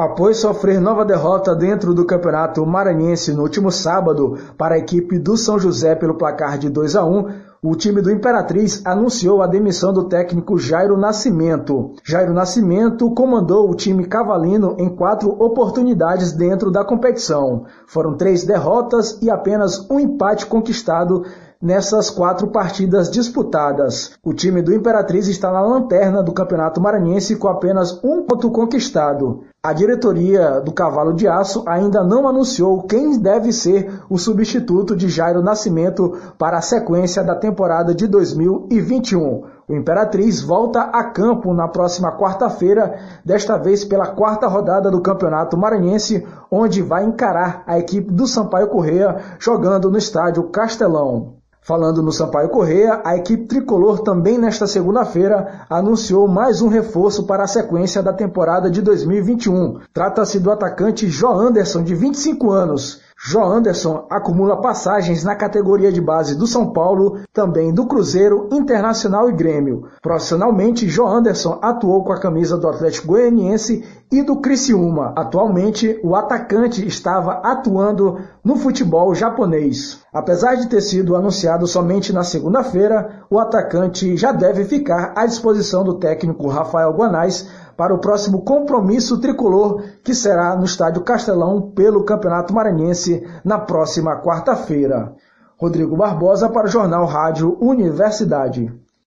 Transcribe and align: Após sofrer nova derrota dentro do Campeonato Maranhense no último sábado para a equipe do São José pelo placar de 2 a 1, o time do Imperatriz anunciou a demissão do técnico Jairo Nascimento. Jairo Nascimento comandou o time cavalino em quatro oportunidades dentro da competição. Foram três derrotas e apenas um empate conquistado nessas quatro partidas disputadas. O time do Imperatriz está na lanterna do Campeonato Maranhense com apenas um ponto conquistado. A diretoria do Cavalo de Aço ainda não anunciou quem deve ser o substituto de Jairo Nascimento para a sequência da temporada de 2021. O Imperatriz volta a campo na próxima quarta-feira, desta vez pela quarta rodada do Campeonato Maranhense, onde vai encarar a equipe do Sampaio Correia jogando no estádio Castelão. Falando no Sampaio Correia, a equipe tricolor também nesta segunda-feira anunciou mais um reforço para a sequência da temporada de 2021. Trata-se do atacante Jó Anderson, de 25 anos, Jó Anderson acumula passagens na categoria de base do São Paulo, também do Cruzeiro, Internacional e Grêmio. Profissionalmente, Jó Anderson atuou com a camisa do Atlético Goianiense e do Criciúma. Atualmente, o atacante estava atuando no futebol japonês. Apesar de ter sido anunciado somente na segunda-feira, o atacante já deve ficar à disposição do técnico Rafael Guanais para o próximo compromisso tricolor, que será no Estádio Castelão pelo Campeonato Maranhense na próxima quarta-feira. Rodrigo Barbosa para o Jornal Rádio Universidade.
Após 0.00 0.38
sofrer 0.38 0.80
nova 0.80 1.04
derrota 1.04 1.54
dentro 1.54 1.92
do 1.92 2.06
Campeonato 2.06 2.64
Maranhense 2.64 3.34
no 3.34 3.42
último 3.42 3.70
sábado 3.70 4.38
para 4.56 4.74
a 4.74 4.78
equipe 4.78 5.18
do 5.18 5.36
São 5.36 5.58
José 5.58 5.94
pelo 5.94 6.16
placar 6.16 6.56
de 6.56 6.70
2 6.70 6.96
a 6.96 7.04
1, 7.04 7.28
o 7.62 7.76
time 7.76 8.00
do 8.00 8.10
Imperatriz 8.10 8.80
anunciou 8.86 9.42
a 9.42 9.46
demissão 9.46 9.92
do 9.92 10.08
técnico 10.08 10.56
Jairo 10.56 10.96
Nascimento. 10.96 11.92
Jairo 12.02 12.32
Nascimento 12.32 13.10
comandou 13.10 13.70
o 13.70 13.74
time 13.74 14.06
cavalino 14.06 14.74
em 14.78 14.88
quatro 14.88 15.32
oportunidades 15.32 16.32
dentro 16.32 16.70
da 16.70 16.82
competição. 16.82 17.66
Foram 17.86 18.16
três 18.16 18.42
derrotas 18.42 19.20
e 19.20 19.28
apenas 19.28 19.86
um 19.90 20.00
empate 20.00 20.46
conquistado 20.46 21.26
nessas 21.62 22.08
quatro 22.08 22.48
partidas 22.48 23.10
disputadas. 23.10 24.12
O 24.24 24.32
time 24.32 24.62
do 24.62 24.72
Imperatriz 24.72 25.28
está 25.28 25.52
na 25.52 25.60
lanterna 25.60 26.22
do 26.22 26.32
Campeonato 26.32 26.80
Maranhense 26.80 27.36
com 27.36 27.48
apenas 27.48 28.02
um 28.02 28.22
ponto 28.22 28.50
conquistado. 28.50 29.42
A 29.62 29.74
diretoria 29.74 30.58
do 30.60 30.72
Cavalo 30.72 31.12
de 31.12 31.28
Aço 31.28 31.62
ainda 31.66 32.02
não 32.02 32.26
anunciou 32.26 32.84
quem 32.84 33.20
deve 33.20 33.52
ser 33.52 33.92
o 34.08 34.16
substituto 34.16 34.96
de 34.96 35.10
Jairo 35.10 35.42
Nascimento 35.42 36.16
para 36.38 36.56
a 36.56 36.62
sequência 36.62 37.22
da 37.22 37.34
temporada 37.34 37.94
de 37.94 38.06
2021. 38.06 39.42
O 39.68 39.74
Imperatriz 39.74 40.40
volta 40.40 40.80
a 40.80 41.04
campo 41.04 41.52
na 41.52 41.68
próxima 41.68 42.10
quarta-feira, 42.16 42.98
desta 43.22 43.58
vez 43.58 43.84
pela 43.84 44.06
quarta 44.06 44.48
rodada 44.48 44.90
do 44.90 45.02
Campeonato 45.02 45.58
Maranhense, 45.58 46.26
onde 46.50 46.80
vai 46.80 47.04
encarar 47.04 47.62
a 47.66 47.78
equipe 47.78 48.10
do 48.10 48.26
Sampaio 48.26 48.68
Correia 48.68 49.18
jogando 49.38 49.90
no 49.90 49.98
estádio 49.98 50.44
Castelão. 50.44 51.39
Falando 51.62 52.02
no 52.02 52.10
Sampaio 52.10 52.48
Correia, 52.48 53.02
a 53.04 53.16
equipe 53.16 53.44
tricolor 53.44 54.00
também 54.00 54.38
nesta 54.38 54.66
segunda-feira 54.66 55.66
anunciou 55.68 56.26
mais 56.26 56.62
um 56.62 56.68
reforço 56.68 57.26
para 57.26 57.44
a 57.44 57.46
sequência 57.46 58.02
da 58.02 58.14
temporada 58.14 58.70
de 58.70 58.80
2021. 58.80 59.80
Trata-se 59.92 60.40
do 60.40 60.50
atacante 60.50 61.08
Jó 61.08 61.32
Anderson, 61.32 61.82
de 61.82 61.94
25 61.94 62.50
anos, 62.50 63.02
Jó 63.22 63.44
Anderson 63.44 64.06
acumula 64.08 64.62
passagens 64.62 65.22
na 65.22 65.36
categoria 65.36 65.92
de 65.92 66.00
base 66.00 66.34
do 66.34 66.46
São 66.46 66.72
Paulo, 66.72 67.18
também 67.34 67.70
do 67.70 67.86
Cruzeiro, 67.86 68.48
Internacional 68.50 69.28
e 69.28 69.34
Grêmio. 69.34 69.84
Profissionalmente, 70.00 70.88
Jó 70.88 71.06
Anderson 71.06 71.58
atuou 71.60 72.02
com 72.02 72.14
a 72.14 72.18
camisa 72.18 72.56
do 72.56 72.66
Atlético 72.66 73.08
Goianiense 73.08 73.84
e 74.10 74.22
do 74.22 74.40
Criciúma. 74.40 75.12
Atualmente, 75.14 76.00
o 76.02 76.16
atacante 76.16 76.86
estava 76.86 77.42
atuando 77.44 78.20
no 78.42 78.56
futebol 78.56 79.14
japonês. 79.14 80.00
Apesar 80.14 80.54
de 80.54 80.68
ter 80.68 80.80
sido 80.80 81.14
anunciado 81.14 81.66
somente 81.66 82.14
na 82.14 82.24
segunda-feira, 82.24 83.26
o 83.28 83.38
atacante 83.38 84.16
já 84.16 84.32
deve 84.32 84.64
ficar 84.64 85.12
à 85.14 85.26
disposição 85.26 85.84
do 85.84 85.98
técnico 85.98 86.48
Rafael 86.48 86.94
Guanais 86.94 87.46
para 87.80 87.94
o 87.94 87.98
próximo 87.98 88.42
compromisso 88.42 89.22
tricolor, 89.22 89.82
que 90.04 90.14
será 90.14 90.54
no 90.54 90.66
Estádio 90.66 91.00
Castelão 91.00 91.70
pelo 91.70 92.04
Campeonato 92.04 92.52
Maranhense 92.52 93.26
na 93.42 93.58
próxima 93.58 94.20
quarta-feira. 94.20 95.14
Rodrigo 95.56 95.96
Barbosa 95.96 96.50
para 96.50 96.66
o 96.66 96.70
Jornal 96.70 97.06
Rádio 97.06 97.56
Universidade. 97.58 98.70